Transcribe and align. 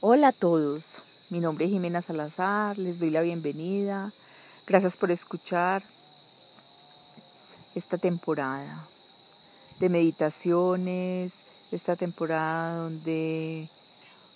Hola 0.00 0.28
a 0.28 0.32
todos, 0.32 1.02
mi 1.28 1.40
nombre 1.40 1.64
es 1.64 1.72
Jimena 1.72 2.00
Salazar, 2.02 2.78
les 2.78 3.00
doy 3.00 3.10
la 3.10 3.20
bienvenida. 3.20 4.12
Gracias 4.64 4.96
por 4.96 5.10
escuchar 5.10 5.82
esta 7.74 7.98
temporada 7.98 8.86
de 9.80 9.88
meditaciones, 9.88 11.40
esta 11.72 11.96
temporada 11.96 12.76
donde 12.76 13.68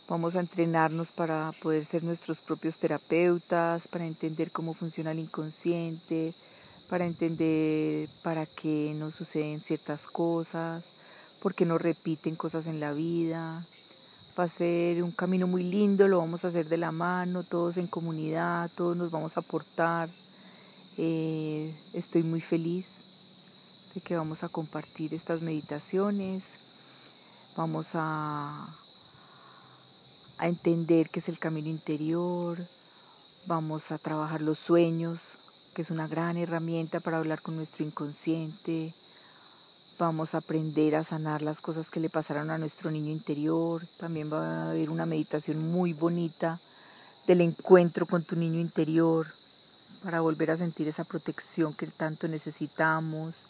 vamos 0.08 0.34
a 0.34 0.40
entrenarnos 0.40 1.12
para 1.12 1.52
poder 1.62 1.84
ser 1.84 2.02
nuestros 2.02 2.40
propios 2.40 2.80
terapeutas, 2.80 3.86
para 3.86 4.04
entender 4.04 4.50
cómo 4.50 4.74
funciona 4.74 5.12
el 5.12 5.20
inconsciente, 5.20 6.34
para 6.88 7.06
entender 7.06 8.08
para 8.24 8.46
qué 8.46 8.94
nos 8.96 9.14
suceden 9.14 9.60
ciertas 9.60 10.08
cosas, 10.08 10.92
por 11.40 11.54
qué 11.54 11.64
nos 11.64 11.80
repiten 11.80 12.34
cosas 12.34 12.66
en 12.66 12.80
la 12.80 12.92
vida 12.92 13.64
Va 14.38 14.44
a 14.44 14.48
ser 14.48 15.02
un 15.02 15.12
camino 15.12 15.46
muy 15.46 15.62
lindo, 15.62 16.08
lo 16.08 16.16
vamos 16.16 16.44
a 16.44 16.48
hacer 16.48 16.66
de 16.66 16.78
la 16.78 16.90
mano, 16.90 17.42
todos 17.42 17.76
en 17.76 17.86
comunidad, 17.86 18.70
todos 18.74 18.96
nos 18.96 19.10
vamos 19.10 19.36
a 19.36 19.40
aportar. 19.40 20.08
Eh, 20.96 21.74
estoy 21.92 22.22
muy 22.22 22.40
feliz 22.40 23.00
de 23.94 24.00
que 24.00 24.16
vamos 24.16 24.42
a 24.42 24.48
compartir 24.48 25.12
estas 25.12 25.42
meditaciones. 25.42 26.54
Vamos 27.56 27.90
a, 27.92 28.74
a 30.38 30.48
entender 30.48 31.10
qué 31.10 31.20
es 31.20 31.28
el 31.28 31.38
camino 31.38 31.68
interior. 31.68 32.58
Vamos 33.44 33.92
a 33.92 33.98
trabajar 33.98 34.40
los 34.40 34.58
sueños, 34.58 35.40
que 35.74 35.82
es 35.82 35.90
una 35.90 36.08
gran 36.08 36.38
herramienta 36.38 37.00
para 37.00 37.18
hablar 37.18 37.42
con 37.42 37.54
nuestro 37.56 37.84
inconsciente 37.84 38.94
Vamos 39.98 40.34
a 40.34 40.38
aprender 40.38 40.96
a 40.96 41.04
sanar 41.04 41.42
las 41.42 41.60
cosas 41.60 41.90
que 41.90 42.00
le 42.00 42.10
pasaron 42.10 42.50
a 42.50 42.58
nuestro 42.58 42.90
niño 42.90 43.10
interior. 43.10 43.86
También 43.98 44.32
va 44.32 44.46
a 44.46 44.70
haber 44.70 44.90
una 44.90 45.06
meditación 45.06 45.70
muy 45.70 45.92
bonita 45.92 46.58
del 47.26 47.40
encuentro 47.40 48.06
con 48.06 48.24
tu 48.24 48.34
niño 48.34 48.58
interior 48.58 49.26
para 50.02 50.20
volver 50.20 50.50
a 50.50 50.56
sentir 50.56 50.88
esa 50.88 51.04
protección 51.04 51.74
que 51.74 51.86
tanto 51.86 52.26
necesitamos. 52.26 53.46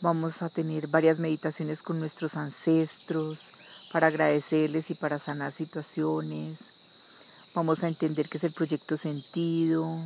Vamos 0.00 0.42
a 0.42 0.48
tener 0.48 0.86
varias 0.86 1.18
meditaciones 1.18 1.82
con 1.82 1.98
nuestros 1.98 2.36
ancestros 2.36 3.50
para 3.92 4.08
agradecerles 4.08 4.90
y 4.90 4.94
para 4.94 5.18
sanar 5.18 5.50
situaciones. 5.50 6.70
Vamos 7.54 7.82
a 7.82 7.88
entender 7.88 8.28
qué 8.28 8.38
es 8.38 8.44
el 8.44 8.52
proyecto 8.52 8.96
sentido. 8.96 9.98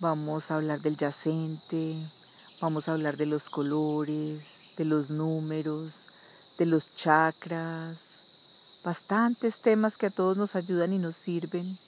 Vamos 0.00 0.50
a 0.50 0.56
hablar 0.56 0.80
del 0.80 0.96
yacente. 0.96 1.96
Vamos 2.66 2.88
a 2.88 2.94
hablar 2.94 3.16
de 3.16 3.26
los 3.26 3.48
colores, 3.48 4.62
de 4.76 4.84
los 4.84 5.08
números, 5.08 6.08
de 6.58 6.66
los 6.66 6.96
chakras, 6.96 8.18
bastantes 8.82 9.60
temas 9.60 9.96
que 9.96 10.06
a 10.06 10.10
todos 10.10 10.36
nos 10.36 10.56
ayudan 10.56 10.92
y 10.92 10.98
nos 10.98 11.14
sirven 11.14 11.78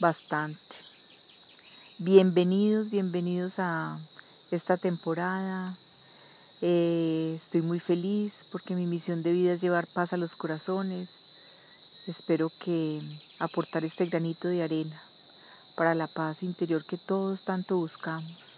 bastante. 0.00 0.74
Bienvenidos, 1.98 2.90
bienvenidos 2.90 3.60
a 3.60 3.96
esta 4.50 4.76
temporada. 4.76 5.76
Eh, 6.62 7.34
estoy 7.36 7.62
muy 7.62 7.78
feliz 7.78 8.44
porque 8.50 8.74
mi 8.74 8.86
misión 8.86 9.22
de 9.22 9.32
vida 9.32 9.52
es 9.52 9.60
llevar 9.60 9.86
paz 9.86 10.14
a 10.14 10.16
los 10.16 10.34
corazones. 10.34 11.10
Espero 12.08 12.50
que 12.58 13.00
aportar 13.38 13.84
este 13.84 14.06
granito 14.06 14.48
de 14.48 14.64
arena 14.64 15.00
para 15.76 15.94
la 15.94 16.08
paz 16.08 16.42
interior 16.42 16.84
que 16.84 16.98
todos 16.98 17.44
tanto 17.44 17.76
buscamos. 17.76 18.57